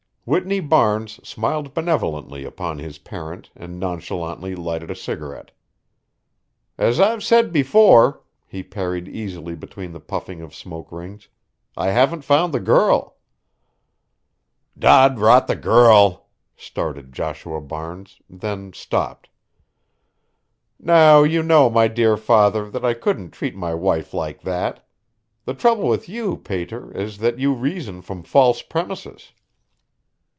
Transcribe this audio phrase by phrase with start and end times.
[0.23, 5.49] Whitney Barnes smiled benevolently upon his parent and nonchalantly lighted a cigarette.
[6.77, 11.27] "As I've said before," he parried easily between the puffing of smoke rings,
[11.75, 13.17] "I haven't found the girl."
[14.77, 19.27] "Dod rot the girl," started Joshua Barnes, then stopped.
[20.79, 24.85] "Now, you know, my dear father, that I couldn't treat my wife like that.
[25.45, 29.33] The trouble with you, pater, is that you reason from false premises."